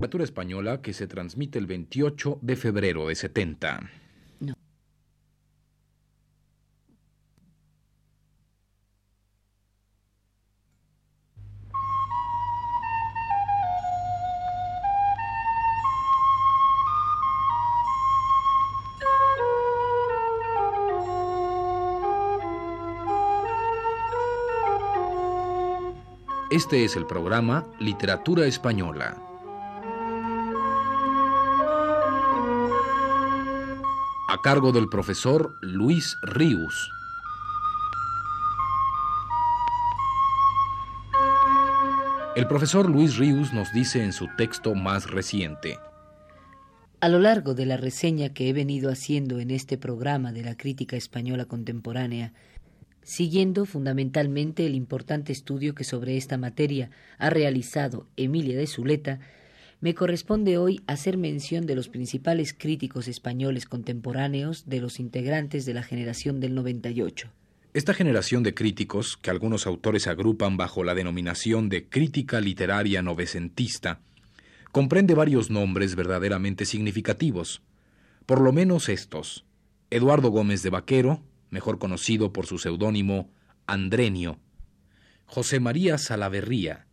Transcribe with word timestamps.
literatura 0.00 0.24
española 0.24 0.80
que 0.80 0.94
se 0.94 1.06
transmite 1.06 1.58
el 1.58 1.66
28 1.66 2.38
de 2.40 2.56
febrero 2.56 3.06
de 3.08 3.14
70. 3.14 3.80
No. 4.40 4.54
Este 26.50 26.86
es 26.86 26.96
el 26.96 27.04
programa 27.04 27.66
Literatura 27.78 28.46
Española. 28.46 29.29
A 34.40 34.42
cargo 34.42 34.72
del 34.72 34.88
profesor 34.88 35.58
Luis 35.60 36.16
Ríos. 36.22 36.90
El 42.34 42.46
profesor 42.46 42.88
Luis 42.88 43.18
Ríos 43.18 43.52
nos 43.52 43.70
dice 43.74 44.02
en 44.02 44.14
su 44.14 44.28
texto 44.38 44.74
más 44.74 45.10
reciente. 45.10 45.78
A 47.00 47.10
lo 47.10 47.18
largo 47.18 47.52
de 47.52 47.66
la 47.66 47.76
reseña 47.76 48.30
que 48.30 48.48
he 48.48 48.54
venido 48.54 48.90
haciendo 48.90 49.40
en 49.40 49.50
este 49.50 49.76
programa 49.76 50.32
de 50.32 50.42
la 50.42 50.56
crítica 50.56 50.96
española 50.96 51.44
contemporánea, 51.44 52.32
siguiendo 53.02 53.66
fundamentalmente 53.66 54.64
el 54.64 54.74
importante 54.74 55.32
estudio 55.32 55.74
que 55.74 55.84
sobre 55.84 56.16
esta 56.16 56.38
materia 56.38 56.90
ha 57.18 57.28
realizado 57.28 58.06
Emilia 58.16 58.56
de 58.56 58.66
Zuleta, 58.66 59.20
me 59.80 59.94
corresponde 59.94 60.58
hoy 60.58 60.82
hacer 60.86 61.16
mención 61.16 61.66
de 61.66 61.74
los 61.74 61.88
principales 61.88 62.54
críticos 62.56 63.08
españoles 63.08 63.64
contemporáneos 63.64 64.68
de 64.68 64.80
los 64.80 65.00
integrantes 65.00 65.64
de 65.64 65.74
la 65.74 65.82
generación 65.82 66.38
del 66.38 66.54
98. 66.54 67.30
Esta 67.72 67.94
generación 67.94 68.42
de 68.42 68.52
críticos, 68.52 69.16
que 69.16 69.30
algunos 69.30 69.66
autores 69.66 70.06
agrupan 70.06 70.56
bajo 70.56 70.84
la 70.84 70.94
denominación 70.94 71.68
de 71.68 71.88
crítica 71.88 72.40
literaria 72.40 73.00
novecentista, 73.00 74.00
comprende 74.70 75.14
varios 75.14 75.50
nombres 75.50 75.94
verdaderamente 75.94 76.66
significativos. 76.66 77.62
Por 78.26 78.40
lo 78.40 78.52
menos 78.52 78.88
estos: 78.88 79.46
Eduardo 79.88 80.30
Gómez 80.30 80.62
de 80.62 80.70
Vaquero, 80.70 81.22
mejor 81.48 81.78
conocido 81.78 82.32
por 82.32 82.46
su 82.46 82.58
seudónimo 82.58 83.30
Andrenio, 83.66 84.40
José 85.24 85.60
María 85.60 85.96
Salaverría, 85.96 86.86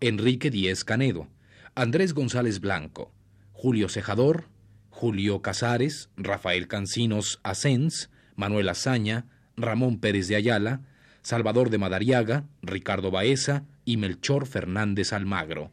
Enrique 0.00 0.50
Díez 0.50 0.82
Canedo, 0.84 1.28
Andrés 1.76 2.14
González 2.14 2.60
Blanco, 2.60 3.10
Julio 3.52 3.88
Cejador, 3.88 4.44
Julio 4.90 5.42
Casares, 5.42 6.08
Rafael 6.16 6.68
Cancinos 6.68 7.40
Asens, 7.42 8.10
Manuel 8.36 8.68
Azaña, 8.68 9.26
Ramón 9.56 9.98
Pérez 9.98 10.28
de 10.28 10.36
Ayala, 10.36 10.82
Salvador 11.22 11.70
de 11.70 11.78
Madariaga, 11.78 12.44
Ricardo 12.62 13.10
Baeza 13.10 13.64
y 13.84 13.96
Melchor 13.96 14.46
Fernández 14.46 15.12
Almagro. 15.12 15.72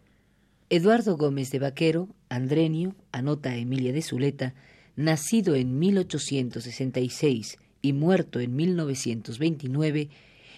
Eduardo 0.72 1.18
Gómez 1.18 1.52
de 1.52 1.60
Vaquero, 1.60 2.08
Andrenio, 2.30 2.96
anota 3.12 3.56
Emilia 3.56 3.94
de 3.94 4.02
Zuleta, 4.02 4.56
nacido 4.96 5.54
en 5.54 5.78
1866 5.78 7.60
y 7.84 7.94
muerto 7.94 8.40
en 8.40 8.56
1929, 8.56 10.10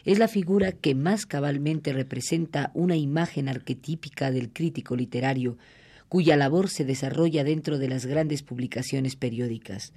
es 0.05 0.19
la 0.19 0.27
figura 0.27 0.71
que 0.71 0.95
más 0.95 1.25
cabalmente 1.25 1.93
representa 1.93 2.71
una 2.73 2.95
imagen 2.95 3.47
arquetípica 3.47 4.31
del 4.31 4.51
crítico 4.51 4.95
literario, 4.95 5.57
cuya 6.09 6.35
labor 6.35 6.69
se 6.69 6.85
desarrolla 6.85 7.43
dentro 7.43 7.77
de 7.77 7.87
las 7.87 8.05
grandes 8.05 8.43
publicaciones 8.43 9.15
periódicas. 9.15 9.93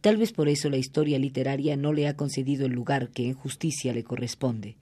Tal 0.00 0.16
vez 0.16 0.32
por 0.32 0.48
eso 0.48 0.70
la 0.70 0.78
historia 0.78 1.18
literaria 1.18 1.76
no 1.76 1.92
le 1.92 2.08
ha 2.08 2.16
concedido 2.16 2.66
el 2.66 2.72
lugar 2.72 3.10
que 3.10 3.28
en 3.28 3.34
justicia 3.34 3.92
le 3.92 4.04
corresponde. 4.04 4.76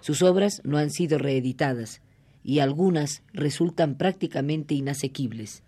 Sus 0.00 0.22
obras 0.22 0.60
no 0.64 0.78
han 0.78 0.90
sido 0.90 1.18
reeditadas, 1.18 2.00
y 2.44 2.60
algunas 2.60 3.22
resultan 3.32 3.96
prácticamente 3.96 4.74
inasequibles. 4.74 5.64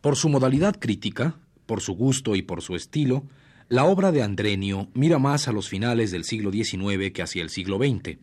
Por 0.00 0.16
su 0.16 0.28
modalidad 0.28 0.76
crítica, 0.76 1.38
por 1.66 1.80
su 1.80 1.94
gusto 1.94 2.34
y 2.34 2.42
por 2.42 2.62
su 2.62 2.74
estilo, 2.74 3.24
la 3.68 3.84
obra 3.84 4.12
de 4.12 4.22
Andrenio 4.22 4.88
mira 4.94 5.18
más 5.18 5.48
a 5.48 5.52
los 5.52 5.68
finales 5.68 6.12
del 6.12 6.22
siglo 6.22 6.52
XIX 6.52 7.10
que 7.12 7.22
hacia 7.22 7.42
el 7.42 7.50
siglo 7.50 7.78
XX. 7.78 8.16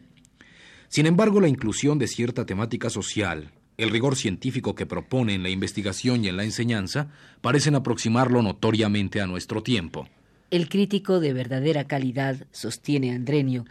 Sin 0.87 1.05
embargo, 1.05 1.41
la 1.41 1.49
inclusión 1.49 1.99
de 1.99 2.07
cierta 2.07 2.45
temática 2.45 2.89
social, 2.89 3.51
el 3.77 3.89
rigor 3.89 4.15
científico 4.15 4.73
que 4.73 4.85
propone 4.85 5.33
en 5.33 5.43
la 5.43 5.49
investigación 5.49 6.23
y 6.23 6.29
en 6.29 6.37
la 6.37 6.45
enseñanza, 6.45 7.11
parecen 7.41 7.75
aproximarlo 7.75 8.41
notoriamente 8.41 9.19
a 9.19 9.27
nuestro 9.27 9.63
tiempo. 9.63 10.07
El 10.49 10.69
crítico 10.69 11.19
de 11.19 11.33
verdadera 11.33 11.87
calidad, 11.87 12.47
sostiene 12.51 13.11
Andrenio, 13.11 13.65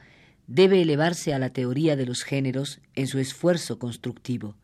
debe 0.47 0.83
elevarse 0.83 1.33
a 1.33 1.39
la 1.39 1.51
teoría 1.51 1.97
de 1.97 2.05
los 2.05 2.23
géneros 2.23 2.81
en 2.95 3.07
su 3.07 3.19
esfuerzo 3.19 3.79
constructivo. 3.79 4.57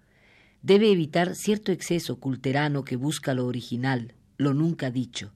Debe 0.61 0.91
evitar 0.91 1.37
cierto 1.37 1.73
exceso 1.73 2.19
culterano 2.19 2.85
que 2.85 2.97
busca 2.97 3.33
lo 3.33 3.47
original, 3.47 4.15
lo 4.37 4.53
nunca 4.53 4.91
dicho. 4.91 5.33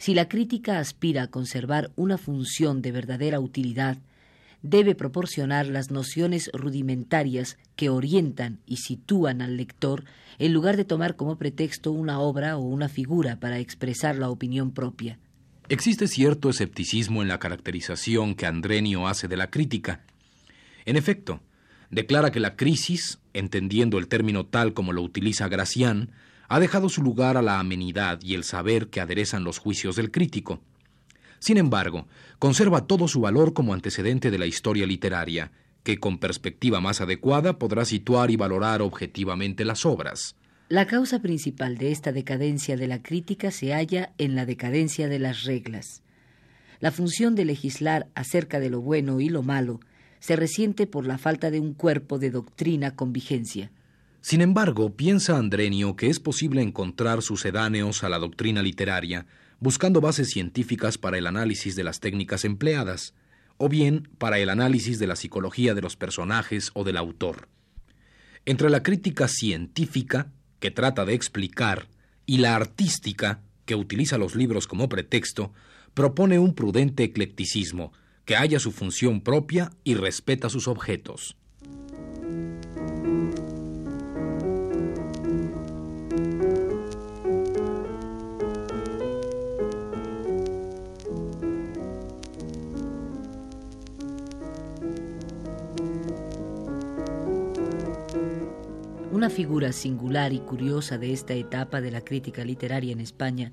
Si 0.00 0.14
la 0.14 0.28
crítica 0.28 0.78
aspira 0.78 1.24
a 1.24 1.26
conservar 1.26 1.90
una 1.94 2.16
función 2.16 2.80
de 2.80 2.90
verdadera 2.90 3.38
utilidad, 3.38 3.98
debe 4.62 4.94
proporcionar 4.94 5.66
las 5.66 5.90
nociones 5.90 6.50
rudimentarias 6.54 7.58
que 7.76 7.90
orientan 7.90 8.60
y 8.64 8.78
sitúan 8.78 9.42
al 9.42 9.58
lector 9.58 10.04
en 10.38 10.54
lugar 10.54 10.78
de 10.78 10.86
tomar 10.86 11.16
como 11.16 11.36
pretexto 11.36 11.92
una 11.92 12.18
obra 12.18 12.56
o 12.56 12.60
una 12.60 12.88
figura 12.88 13.40
para 13.40 13.58
expresar 13.58 14.16
la 14.16 14.30
opinión 14.30 14.70
propia. 14.70 15.18
Existe 15.68 16.08
cierto 16.08 16.48
escepticismo 16.48 17.20
en 17.20 17.28
la 17.28 17.38
caracterización 17.38 18.34
que 18.34 18.46
Andrenio 18.46 19.06
hace 19.06 19.28
de 19.28 19.36
la 19.36 19.50
crítica. 19.50 20.00
En 20.86 20.96
efecto, 20.96 21.42
declara 21.90 22.32
que 22.32 22.40
la 22.40 22.56
crisis, 22.56 23.18
entendiendo 23.34 23.98
el 23.98 24.08
término 24.08 24.46
tal 24.46 24.72
como 24.72 24.94
lo 24.94 25.02
utiliza 25.02 25.48
Gracián, 25.48 26.10
ha 26.52 26.58
dejado 26.58 26.88
su 26.88 27.00
lugar 27.00 27.36
a 27.36 27.42
la 27.42 27.60
amenidad 27.60 28.18
y 28.22 28.34
el 28.34 28.42
saber 28.42 28.88
que 28.88 29.00
aderezan 29.00 29.44
los 29.44 29.58
juicios 29.58 29.94
del 29.94 30.10
crítico. 30.10 30.60
Sin 31.38 31.56
embargo, 31.58 32.08
conserva 32.40 32.88
todo 32.88 33.06
su 33.06 33.20
valor 33.20 33.54
como 33.54 33.72
antecedente 33.72 34.32
de 34.32 34.38
la 34.38 34.46
historia 34.46 34.84
literaria, 34.84 35.52
que 35.84 35.98
con 35.98 36.18
perspectiva 36.18 36.80
más 36.80 37.00
adecuada 37.00 37.56
podrá 37.60 37.84
situar 37.84 38.32
y 38.32 38.36
valorar 38.36 38.82
objetivamente 38.82 39.64
las 39.64 39.86
obras. 39.86 40.34
La 40.68 40.88
causa 40.88 41.20
principal 41.20 41.78
de 41.78 41.92
esta 41.92 42.10
decadencia 42.10 42.76
de 42.76 42.88
la 42.88 43.00
crítica 43.00 43.52
se 43.52 43.72
halla 43.72 44.12
en 44.18 44.34
la 44.34 44.44
decadencia 44.44 45.06
de 45.06 45.20
las 45.20 45.44
reglas. 45.44 46.02
La 46.80 46.90
función 46.90 47.36
de 47.36 47.44
legislar 47.44 48.08
acerca 48.16 48.58
de 48.58 48.70
lo 48.70 48.80
bueno 48.80 49.20
y 49.20 49.28
lo 49.28 49.44
malo 49.44 49.78
se 50.18 50.34
resiente 50.34 50.88
por 50.88 51.06
la 51.06 51.16
falta 51.16 51.52
de 51.52 51.60
un 51.60 51.74
cuerpo 51.74 52.18
de 52.18 52.32
doctrina 52.32 52.96
con 52.96 53.12
vigencia. 53.12 53.70
Sin 54.20 54.42
embargo, 54.42 54.96
piensa 54.96 55.38
Andrenio 55.38 55.96
que 55.96 56.08
es 56.08 56.20
posible 56.20 56.60
encontrar 56.62 57.22
sucedáneos 57.22 58.04
a 58.04 58.08
la 58.08 58.18
doctrina 58.18 58.62
literaria, 58.62 59.26
buscando 59.60 60.00
bases 60.00 60.28
científicas 60.30 60.98
para 60.98 61.18
el 61.18 61.26
análisis 61.26 61.74
de 61.74 61.84
las 61.84 62.00
técnicas 62.00 62.44
empleadas, 62.44 63.14
o 63.56 63.68
bien 63.68 64.08
para 64.18 64.38
el 64.38 64.50
análisis 64.50 64.98
de 64.98 65.06
la 65.06 65.16
psicología 65.16 65.74
de 65.74 65.82
los 65.82 65.96
personajes 65.96 66.70
o 66.74 66.84
del 66.84 66.96
autor. 66.96 67.48
Entre 68.46 68.70
la 68.70 68.82
crítica 68.82 69.28
científica, 69.28 70.32
que 70.60 70.70
trata 70.70 71.04
de 71.04 71.14
explicar, 71.14 71.88
y 72.26 72.38
la 72.38 72.56
artística, 72.56 73.42
que 73.64 73.74
utiliza 73.74 74.18
los 74.18 74.34
libros 74.34 74.66
como 74.66 74.88
pretexto, 74.88 75.52
propone 75.94 76.38
un 76.38 76.54
prudente 76.54 77.04
eclecticismo, 77.04 77.92
que 78.24 78.36
halla 78.36 78.58
su 78.60 78.70
función 78.70 79.22
propia 79.22 79.70
y 79.84 79.94
respeta 79.94 80.48
sus 80.48 80.68
objetos. 80.68 81.36
Una 99.20 99.28
figura 99.28 99.70
singular 99.72 100.32
y 100.32 100.38
curiosa 100.38 100.96
de 100.96 101.12
esta 101.12 101.34
etapa 101.34 101.82
de 101.82 101.90
la 101.90 102.00
crítica 102.00 102.42
literaria 102.42 102.90
en 102.90 103.00
España 103.00 103.52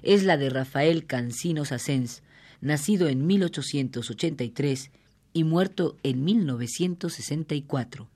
es 0.00 0.22
la 0.22 0.36
de 0.36 0.48
Rafael 0.48 1.06
Cancinos 1.06 1.72
Asens, 1.72 2.22
nacido 2.60 3.08
en 3.08 3.26
1883 3.26 4.92
y 5.32 5.42
muerto 5.42 5.96
en 6.04 6.22
1964. 6.22 8.08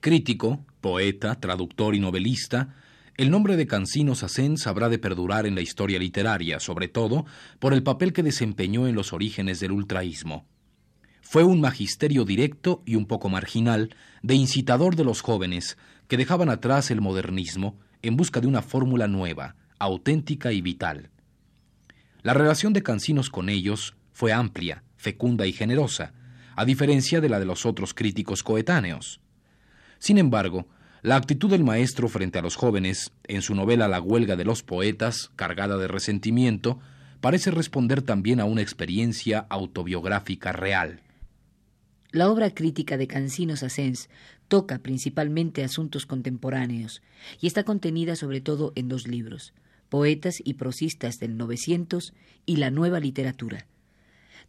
Crítico, 0.00 0.64
poeta, 0.80 1.38
traductor 1.38 1.94
y 1.94 2.00
novelista, 2.00 2.74
el 3.18 3.30
nombre 3.30 3.58
de 3.58 3.66
Cancinos 3.66 4.22
Asens 4.22 4.66
habrá 4.66 4.88
de 4.88 4.98
perdurar 4.98 5.44
en 5.44 5.54
la 5.54 5.60
historia 5.60 5.98
literaria, 5.98 6.58
sobre 6.58 6.88
todo 6.88 7.26
por 7.58 7.74
el 7.74 7.82
papel 7.82 8.14
que 8.14 8.22
desempeñó 8.22 8.88
en 8.88 8.94
los 8.94 9.12
orígenes 9.12 9.60
del 9.60 9.72
ultraísmo. 9.72 10.46
Fue 11.30 11.44
un 11.44 11.60
magisterio 11.60 12.24
directo 12.24 12.82
y 12.84 12.96
un 12.96 13.06
poco 13.06 13.28
marginal 13.28 13.94
de 14.20 14.34
incitador 14.34 14.96
de 14.96 15.04
los 15.04 15.20
jóvenes 15.20 15.78
que 16.08 16.16
dejaban 16.16 16.48
atrás 16.48 16.90
el 16.90 17.00
modernismo 17.00 17.78
en 18.02 18.16
busca 18.16 18.40
de 18.40 18.48
una 18.48 18.62
fórmula 18.62 19.06
nueva, 19.06 19.54
auténtica 19.78 20.50
y 20.50 20.60
vital. 20.60 21.10
La 22.22 22.34
relación 22.34 22.72
de 22.72 22.82
Cancinos 22.82 23.30
con 23.30 23.48
ellos 23.48 23.94
fue 24.10 24.32
amplia, 24.32 24.82
fecunda 24.96 25.46
y 25.46 25.52
generosa, 25.52 26.14
a 26.56 26.64
diferencia 26.64 27.20
de 27.20 27.28
la 27.28 27.38
de 27.38 27.46
los 27.46 27.64
otros 27.64 27.94
críticos 27.94 28.42
coetáneos. 28.42 29.20
Sin 30.00 30.18
embargo, 30.18 30.66
la 31.00 31.14
actitud 31.14 31.48
del 31.48 31.62
maestro 31.62 32.08
frente 32.08 32.40
a 32.40 32.42
los 32.42 32.56
jóvenes, 32.56 33.12
en 33.28 33.42
su 33.42 33.54
novela 33.54 33.86
La 33.86 34.00
huelga 34.00 34.34
de 34.34 34.44
los 34.44 34.64
poetas, 34.64 35.30
cargada 35.36 35.76
de 35.76 35.86
resentimiento, 35.86 36.80
parece 37.20 37.52
responder 37.52 38.02
también 38.02 38.40
a 38.40 38.46
una 38.46 38.62
experiencia 38.62 39.46
autobiográfica 39.48 40.50
real. 40.50 41.02
La 42.12 42.28
obra 42.28 42.52
crítica 42.52 42.96
de 42.96 43.06
Cancinos 43.06 43.62
Asens 43.62 44.10
toca 44.48 44.80
principalmente 44.80 45.62
asuntos 45.62 46.06
contemporáneos 46.06 47.02
y 47.40 47.46
está 47.46 47.62
contenida 47.62 48.16
sobre 48.16 48.40
todo 48.40 48.72
en 48.74 48.88
dos 48.88 49.06
libros, 49.06 49.52
Poetas 49.88 50.42
y 50.44 50.54
prosistas 50.54 51.20
del 51.20 51.36
900 51.36 52.12
y 52.46 52.56
La 52.56 52.72
nueva 52.72 52.98
literatura. 52.98 53.66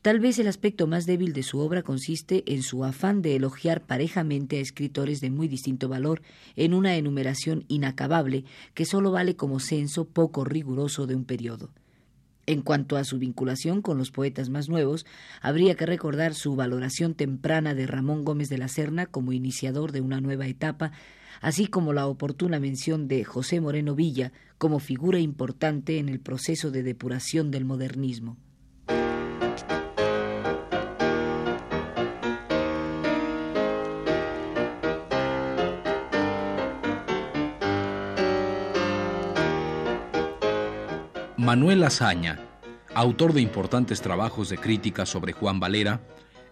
Tal 0.01 0.19
vez 0.19 0.39
el 0.39 0.47
aspecto 0.47 0.87
más 0.87 1.05
débil 1.05 1.33
de 1.33 1.43
su 1.43 1.59
obra 1.59 1.83
consiste 1.83 2.43
en 2.51 2.63
su 2.63 2.83
afán 2.83 3.21
de 3.21 3.35
elogiar 3.35 3.85
parejamente 3.85 4.57
a 4.57 4.61
escritores 4.61 5.21
de 5.21 5.29
muy 5.29 5.47
distinto 5.47 5.87
valor 5.87 6.23
en 6.55 6.73
una 6.73 6.95
enumeración 6.95 7.65
inacabable 7.67 8.43
que 8.73 8.85
sólo 8.85 9.11
vale 9.11 9.35
como 9.35 9.59
censo 9.59 10.05
poco 10.05 10.45
riguroso 10.45 11.05
de 11.05 11.13
un 11.13 11.25
periodo. 11.25 11.69
En 12.47 12.61
cuanto 12.61 12.97
a 12.97 13.03
su 13.03 13.19
vinculación 13.19 13.81
con 13.81 13.97
los 13.97 14.11
poetas 14.11 14.49
más 14.49 14.67
nuevos, 14.67 15.05
habría 15.41 15.75
que 15.75 15.85
recordar 15.85 16.33
su 16.33 16.55
valoración 16.55 17.13
temprana 17.13 17.75
de 17.75 17.85
Ramón 17.85 18.25
Gómez 18.25 18.49
de 18.49 18.57
la 18.57 18.67
Serna 18.67 19.05
como 19.05 19.31
iniciador 19.31 19.91
de 19.91 20.01
una 20.01 20.21
nueva 20.21 20.47
etapa, 20.47 20.91
así 21.39 21.67
como 21.67 21.93
la 21.93 22.07
oportuna 22.07 22.59
mención 22.59 23.07
de 23.07 23.23
José 23.23 23.61
Moreno 23.61 23.95
Villa 23.95 24.31
como 24.57 24.79
figura 24.79 25.19
importante 25.19 25.99
en 25.99 26.09
el 26.09 26.19
proceso 26.19 26.71
de 26.71 26.83
depuración 26.83 27.51
del 27.51 27.65
modernismo. 27.65 28.37
Manuel 41.51 41.83
Azaña, 41.83 42.39
autor 42.93 43.33
de 43.33 43.41
importantes 43.41 43.99
trabajos 43.99 44.47
de 44.47 44.57
crítica 44.57 45.05
sobre 45.05 45.33
Juan 45.33 45.59
Valera, 45.59 45.99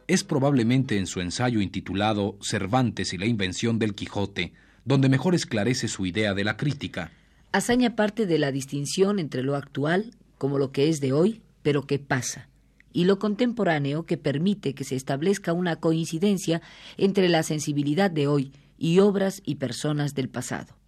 es 0.07 0.25
probablemente 0.25 0.97
en 0.97 1.07
su 1.07 1.21
ensayo 1.21 1.61
intitulado 1.61 2.37
Cervantes 2.41 3.13
y 3.13 3.17
la 3.17 3.25
invención 3.25 3.79
del 3.79 3.95
Quijote, 3.95 4.51
donde 4.83 5.07
mejor 5.07 5.35
esclarece 5.35 5.87
su 5.87 6.05
idea 6.05 6.33
de 6.33 6.43
la 6.43 6.57
crítica. 6.57 7.13
Azaña 7.53 7.95
parte 7.95 8.25
de 8.25 8.39
la 8.39 8.51
distinción 8.51 9.19
entre 9.19 9.41
lo 9.41 9.55
actual, 9.55 10.11
como 10.37 10.59
lo 10.59 10.73
que 10.73 10.89
es 10.89 10.99
de 10.99 11.13
hoy, 11.13 11.43
pero 11.61 11.87
que 11.87 11.97
pasa, 11.99 12.49
y 12.91 13.05
lo 13.05 13.19
contemporáneo 13.19 14.03
que 14.03 14.17
permite 14.17 14.73
que 14.73 14.83
se 14.83 14.97
establezca 14.97 15.53
una 15.53 15.77
coincidencia 15.77 16.61
entre 16.97 17.29
la 17.29 17.43
sensibilidad 17.43 18.11
de 18.11 18.27
hoy 18.27 18.51
y 18.77 18.99
obras 18.99 19.41
y 19.45 19.55
personas 19.55 20.13
del 20.13 20.27
pasado. 20.27 20.78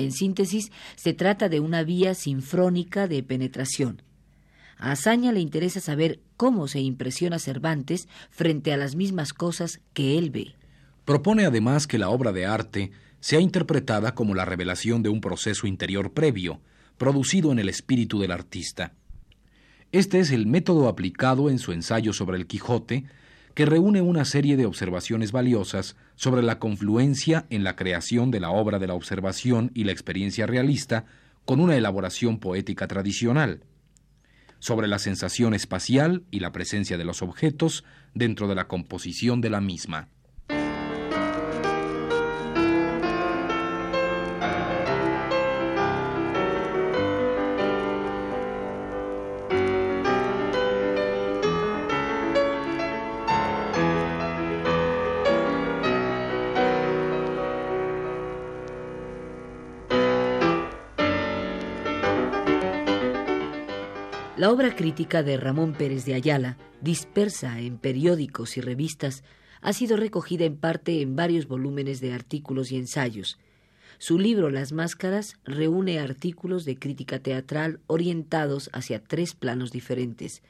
En 0.00 0.12
síntesis, 0.12 0.72
se 0.96 1.12
trata 1.12 1.48
de 1.48 1.60
una 1.60 1.82
vía 1.82 2.14
sinfrónica 2.14 3.06
de 3.06 3.22
penetración. 3.22 4.02
A 4.78 4.92
Azaña 4.92 5.30
le 5.30 5.40
interesa 5.40 5.80
saber 5.80 6.20
cómo 6.38 6.68
se 6.68 6.80
impresiona 6.80 7.38
Cervantes 7.38 8.08
frente 8.30 8.72
a 8.72 8.78
las 8.78 8.96
mismas 8.96 9.34
cosas 9.34 9.80
que 9.92 10.16
él 10.16 10.30
ve. 10.30 10.54
Propone 11.04 11.44
además 11.44 11.86
que 11.86 11.98
la 11.98 12.08
obra 12.08 12.32
de 12.32 12.46
arte 12.46 12.92
sea 13.20 13.40
interpretada 13.40 14.14
como 14.14 14.34
la 14.34 14.46
revelación 14.46 15.02
de 15.02 15.10
un 15.10 15.20
proceso 15.20 15.66
interior 15.66 16.12
previo, 16.12 16.62
producido 16.96 17.52
en 17.52 17.58
el 17.58 17.68
espíritu 17.68 18.18
del 18.18 18.32
artista. 18.32 18.94
Este 19.92 20.20
es 20.20 20.30
el 20.30 20.46
método 20.46 20.88
aplicado 20.88 21.50
en 21.50 21.58
su 21.58 21.72
ensayo 21.72 22.14
sobre 22.14 22.38
el 22.38 22.46
Quijote, 22.46 23.04
que 23.54 23.66
reúne 23.66 24.00
una 24.00 24.24
serie 24.24 24.56
de 24.56 24.66
observaciones 24.66 25.32
valiosas 25.32 25.96
sobre 26.14 26.42
la 26.42 26.58
confluencia 26.58 27.46
en 27.50 27.64
la 27.64 27.76
creación 27.76 28.30
de 28.30 28.40
la 28.40 28.50
obra 28.50 28.78
de 28.78 28.86
la 28.86 28.94
observación 28.94 29.70
y 29.74 29.84
la 29.84 29.92
experiencia 29.92 30.46
realista 30.46 31.04
con 31.44 31.60
una 31.60 31.76
elaboración 31.76 32.38
poética 32.38 32.86
tradicional, 32.86 33.64
sobre 34.58 34.88
la 34.88 34.98
sensación 34.98 35.54
espacial 35.54 36.24
y 36.30 36.40
la 36.40 36.52
presencia 36.52 36.98
de 36.98 37.04
los 37.04 37.22
objetos 37.22 37.84
dentro 38.14 38.46
de 38.46 38.54
la 38.54 38.68
composición 38.68 39.40
de 39.40 39.50
la 39.50 39.60
misma. 39.60 40.08
La 64.40 64.50
obra 64.50 64.74
crítica 64.74 65.22
de 65.22 65.36
Ramón 65.36 65.74
Pérez 65.74 66.06
de 66.06 66.14
Ayala, 66.14 66.56
dispersa 66.80 67.60
en 67.60 67.76
periódicos 67.76 68.56
y 68.56 68.62
revistas, 68.62 69.22
ha 69.60 69.74
sido 69.74 69.98
recogida 69.98 70.46
en 70.46 70.56
parte 70.56 71.02
en 71.02 71.14
varios 71.14 71.46
volúmenes 71.46 72.00
de 72.00 72.14
artículos 72.14 72.72
y 72.72 72.76
ensayos. 72.76 73.38
Su 73.98 74.18
libro 74.18 74.48
Las 74.48 74.72
Máscaras 74.72 75.36
reúne 75.44 75.98
artículos 75.98 76.64
de 76.64 76.78
crítica 76.78 77.18
teatral 77.18 77.80
orientados 77.86 78.70
hacia 78.72 79.04
tres 79.04 79.34
planos 79.34 79.72
diferentes. 79.72 80.42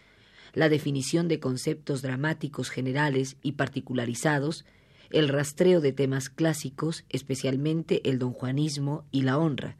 La 0.54 0.68
definición 0.68 1.26
de 1.26 1.40
conceptos 1.40 2.00
dramáticos 2.00 2.70
generales 2.70 3.38
y 3.42 3.54
particularizados, 3.54 4.66
el 5.10 5.28
rastreo 5.28 5.80
de 5.80 5.90
temas 5.90 6.30
clásicos, 6.30 7.04
especialmente 7.08 8.08
el 8.08 8.20
donjuanismo 8.20 9.04
y 9.10 9.22
la 9.22 9.36
honra, 9.36 9.76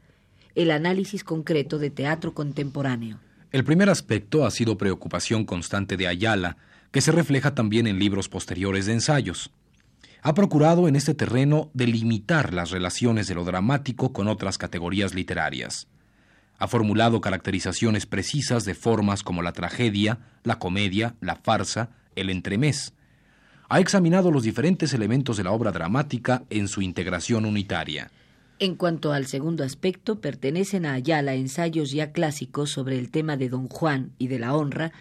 el 0.53 0.71
análisis 0.71 1.23
concreto 1.23 1.79
de 1.79 1.91
teatro 1.91 2.33
contemporáneo. 2.33 3.21
El 3.51 3.65
primer 3.65 3.89
aspecto 3.89 4.45
ha 4.45 4.51
sido 4.51 4.77
preocupación 4.77 5.43
constante 5.43 5.97
de 5.97 6.07
Ayala, 6.07 6.55
que 6.91 7.01
se 7.01 7.11
refleja 7.11 7.53
también 7.53 7.85
en 7.85 7.99
libros 7.99 8.29
posteriores 8.29 8.85
de 8.85 8.93
ensayos. 8.93 9.51
Ha 10.21 10.33
procurado 10.33 10.87
en 10.87 10.95
este 10.95 11.13
terreno 11.13 11.69
delimitar 11.73 12.53
las 12.53 12.71
relaciones 12.71 13.27
de 13.27 13.35
lo 13.35 13.43
dramático 13.43 14.13
con 14.13 14.29
otras 14.29 14.57
categorías 14.57 15.13
literarias. 15.13 15.87
Ha 16.59 16.67
formulado 16.67 17.19
caracterizaciones 17.19 18.05
precisas 18.05 18.63
de 18.63 18.73
formas 18.73 19.21
como 19.21 19.41
la 19.41 19.51
tragedia, 19.51 20.19
la 20.43 20.57
comedia, 20.57 21.15
la 21.19 21.35
farsa, 21.35 21.89
el 22.15 22.29
entremés. 22.29 22.93
Ha 23.67 23.81
examinado 23.81 24.31
los 24.31 24.43
diferentes 24.43 24.93
elementos 24.93 25.35
de 25.35 25.43
la 25.43 25.51
obra 25.51 25.71
dramática 25.73 26.43
en 26.49 26.69
su 26.69 26.81
integración 26.81 27.45
unitaria. 27.45 28.11
En 28.61 28.75
cuanto 28.75 29.11
al 29.11 29.25
segundo 29.25 29.63
aspecto, 29.63 30.21
pertenecen 30.21 30.85
a 30.85 30.93
Ayala 30.93 31.33
ensayos 31.33 31.89
ya 31.89 32.11
clásicos 32.11 32.69
sobre 32.69 32.99
el 32.99 33.09
tema 33.09 33.35
de 33.35 33.49
Don 33.49 33.67
Juan 33.67 34.11
y 34.19 34.27
de 34.27 34.37
la 34.37 34.53
honra, 34.53 34.91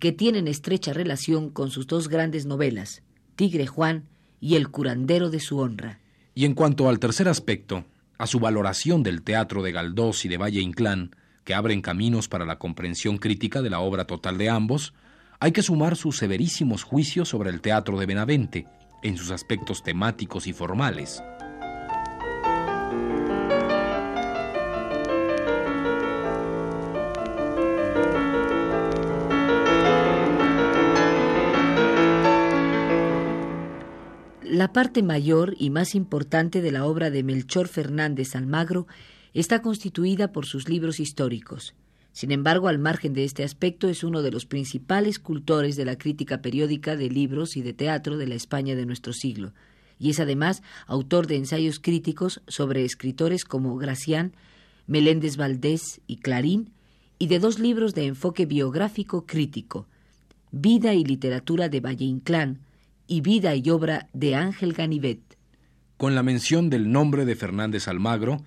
que 0.00 0.10
tienen 0.10 0.48
estrecha 0.48 0.92
relación 0.92 1.50
con 1.50 1.70
sus 1.70 1.86
dos 1.86 2.08
grandes 2.08 2.46
novelas, 2.46 3.04
Tigre 3.36 3.68
Juan 3.68 4.08
y 4.40 4.56
El 4.56 4.70
curandero 4.70 5.30
de 5.30 5.38
su 5.38 5.58
honra. 5.58 6.00
Y 6.34 6.46
en 6.46 6.54
cuanto 6.54 6.88
al 6.88 6.98
tercer 6.98 7.28
aspecto, 7.28 7.84
a 8.18 8.26
su 8.26 8.40
valoración 8.40 9.04
del 9.04 9.22
teatro 9.22 9.62
de 9.62 9.70
Galdós 9.70 10.24
y 10.24 10.28
de 10.28 10.38
Valle 10.38 10.60
Inclán, 10.60 11.14
que 11.44 11.54
abren 11.54 11.82
caminos 11.82 12.26
para 12.26 12.44
la 12.44 12.58
comprensión 12.58 13.18
crítica 13.18 13.62
de 13.62 13.70
la 13.70 13.78
obra 13.78 14.08
total 14.08 14.36
de 14.36 14.50
ambos, 14.50 14.94
hay 15.38 15.52
que 15.52 15.62
sumar 15.62 15.94
sus 15.94 16.16
severísimos 16.16 16.82
juicios 16.82 17.28
sobre 17.28 17.50
el 17.50 17.60
teatro 17.60 18.00
de 18.00 18.06
Benavente, 18.06 18.66
en 19.04 19.16
sus 19.16 19.30
aspectos 19.30 19.84
temáticos 19.84 20.48
y 20.48 20.52
formales. 20.52 21.22
La 34.56 34.72
parte 34.72 35.02
mayor 35.02 35.54
y 35.58 35.68
más 35.68 35.94
importante 35.94 36.62
de 36.62 36.72
la 36.72 36.86
obra 36.86 37.10
de 37.10 37.22
Melchor 37.22 37.68
Fernández 37.68 38.34
Almagro 38.34 38.86
está 39.34 39.60
constituida 39.60 40.32
por 40.32 40.46
sus 40.46 40.66
libros 40.66 40.98
históricos. 40.98 41.74
Sin 42.12 42.32
embargo, 42.32 42.68
al 42.68 42.78
margen 42.78 43.12
de 43.12 43.24
este 43.24 43.44
aspecto, 43.44 43.86
es 43.86 44.02
uno 44.02 44.22
de 44.22 44.30
los 44.30 44.46
principales 44.46 45.18
cultores 45.18 45.76
de 45.76 45.84
la 45.84 45.98
crítica 45.98 46.40
periódica 46.40 46.96
de 46.96 47.10
libros 47.10 47.58
y 47.58 47.60
de 47.60 47.74
teatro 47.74 48.16
de 48.16 48.28
la 48.28 48.34
España 48.34 48.74
de 48.74 48.86
nuestro 48.86 49.12
siglo, 49.12 49.52
y 49.98 50.08
es 50.08 50.20
además 50.20 50.62
autor 50.86 51.26
de 51.26 51.36
ensayos 51.36 51.78
críticos 51.78 52.40
sobre 52.48 52.86
escritores 52.86 53.44
como 53.44 53.76
Gracián, 53.76 54.32
Meléndez 54.86 55.36
Valdés 55.36 56.00
y 56.06 56.16
Clarín, 56.16 56.70
y 57.18 57.26
de 57.26 57.40
dos 57.40 57.58
libros 57.58 57.92
de 57.92 58.06
enfoque 58.06 58.46
biográfico 58.46 59.26
crítico, 59.26 59.86
Vida 60.50 60.94
y 60.94 61.04
Literatura 61.04 61.68
de 61.68 61.80
Valle 61.80 62.06
Inclán, 62.06 62.60
y 63.06 63.20
vida 63.20 63.54
y 63.54 63.68
obra 63.70 64.08
de 64.12 64.34
Ángel 64.34 64.72
Ganivet. 64.72 65.20
Con 65.96 66.14
la 66.14 66.22
mención 66.22 66.68
del 66.70 66.90
nombre 66.90 67.24
de 67.24 67.36
Fernández 67.36 67.88
Almagro, 67.88 68.44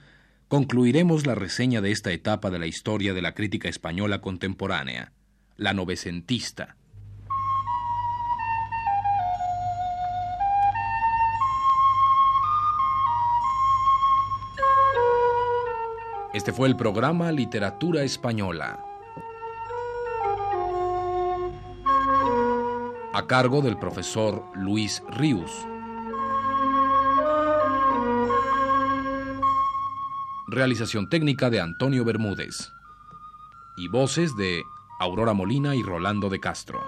concluiremos 0.48 1.26
la 1.26 1.36
reseña 1.36 1.82
de 1.82 1.92
esta 1.92 2.12
etapa 2.12 2.50
de 2.50 2.60
la 2.60 2.68
historia 2.68 3.14
de 3.14 3.22
la 3.22 3.34
crítica 3.34 3.70
española 3.70 4.22
contemporánea, 4.22 5.14
la 5.56 5.74
novecentista. 5.74 6.76
Este 16.34 16.54
fue 16.54 16.68
el 16.68 16.76
programa 16.76 17.32
Literatura 17.32 18.04
Española. 18.04 18.89
A 23.20 23.28
cargo 23.28 23.62
del 23.62 23.78
profesor 23.78 24.46
Luis 24.56 25.04
Ríos. 25.10 25.52
Realización 30.48 31.10
técnica 31.10 31.50
de 31.50 31.60
Antonio 31.60 32.06
Bermúdez. 32.06 32.72
Y 33.76 33.90
voces 33.90 34.38
de 34.38 34.64
Aurora 35.02 35.34
Molina 35.34 35.76
y 35.76 35.84
Rolando 35.84 36.30
de 36.30 36.40
Castro. 36.40 36.80